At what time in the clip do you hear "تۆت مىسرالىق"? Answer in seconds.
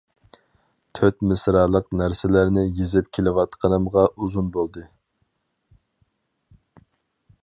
0.99-1.91